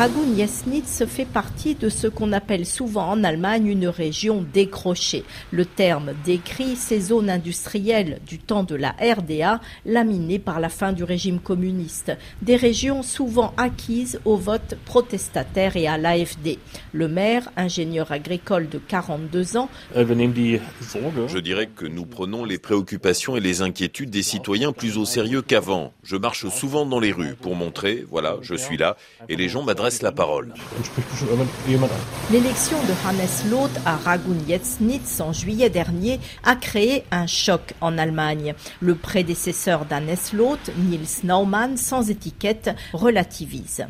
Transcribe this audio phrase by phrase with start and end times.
[0.00, 5.24] Ragun-Jesnitz fait partie de ce qu'on appelle souvent en Allemagne une région décrochée.
[5.50, 10.94] Le terme décrit ces zones industrielles du temps de la RDA, laminées par la fin
[10.94, 12.12] du régime communiste.
[12.40, 16.58] Des régions souvent acquises au vote protestataire et à l'AFD.
[16.94, 23.40] Le maire, ingénieur agricole de 42 ans, je dirais que nous prenons les préoccupations et
[23.40, 25.92] les inquiétudes des citoyens plus au sérieux qu'avant.
[26.02, 28.96] Je marche souvent dans les rues pour montrer, voilà, je suis là,
[29.28, 30.54] et les gens m'adressent la parole.
[32.30, 38.54] L'élection de Hannes Loth à Ragun-Jetznitz en juillet dernier a créé un choc en Allemagne.
[38.80, 43.86] Le prédécesseur d'Hannes Loth, Niels Naumann, sans étiquette, relativise.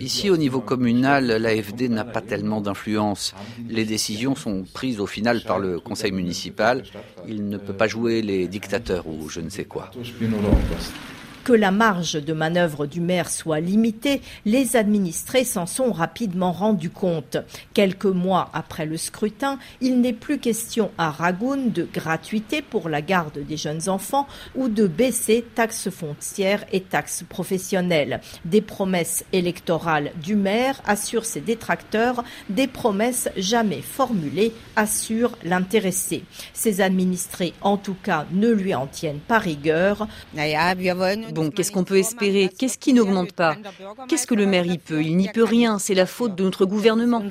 [0.00, 3.34] Ici, au niveau communal, l'AFD n'a pas tellement d'influence.
[3.68, 6.82] Les décisions sont prises au final par le conseil municipal.
[7.28, 9.90] Il ne peut pas jouer les dictateurs ou je ne sais quoi
[11.42, 16.90] que la marge de manœuvre du maire soit limitée, les administrés s'en sont rapidement rendus
[16.90, 17.36] compte.
[17.74, 23.02] Quelques mois après le scrutin, il n'est plus question à Ragoun de gratuité pour la
[23.02, 28.20] garde des jeunes enfants ou de baisser taxes foncières et taxes professionnelles.
[28.44, 36.24] Des promesses électorales du maire assurent ses détracteurs, des promesses jamais formulées assurent l'intéressé.
[36.52, 40.06] Ses administrés, en tout cas, ne lui en tiennent pas rigueur.
[41.32, 42.50] Bon, qu'est-ce qu'on peut espérer?
[42.56, 43.56] Qu'est-ce qui n'augmente pas?
[44.06, 45.02] Qu'est-ce que le maire y peut?
[45.02, 47.22] Il n'y peut rien, c'est la faute de notre gouvernement.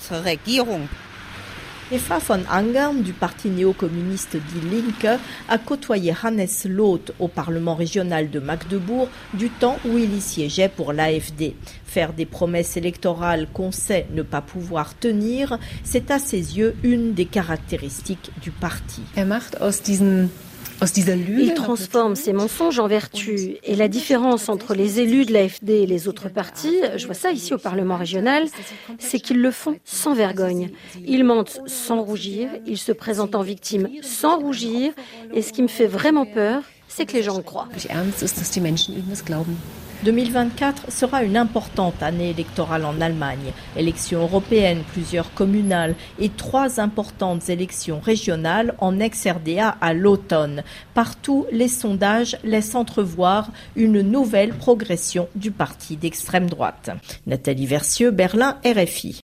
[1.91, 8.29] Eva von Angern du parti néo-communiste Die Linke a côtoyé Hannes Loth au Parlement régional
[8.29, 11.53] de Magdebourg du temps où il y siégeait pour l'AFD.
[11.85, 17.13] Faire des promesses électorales qu'on sait ne pas pouvoir tenir, c'est à ses yeux une
[17.13, 19.01] des caractéristiques du parti.
[19.17, 19.25] Er
[21.39, 23.57] il transforme ses mensonges en vertu.
[23.63, 27.31] Et la différence entre les élus de l'AFD et les autres partis, je vois ça
[27.31, 28.47] ici au Parlement régional,
[28.99, 30.69] c'est qu'ils le font sans vergogne.
[31.05, 34.91] Ils mentent sans rougir, ils se présentent en victime sans rougir.
[35.33, 37.67] Et ce qui me fait vraiment peur, c'est que les gens le croient.
[40.03, 43.53] 2024 sera une importante année électorale en Allemagne.
[43.75, 50.63] Élections européennes, plusieurs communales et trois importantes élections régionales en ex-RDA à l'automne.
[50.93, 56.89] Partout, les sondages laissent entrevoir une nouvelle progression du parti d'extrême droite.
[57.27, 59.19] Nathalie Versieux, Berlin, RFI.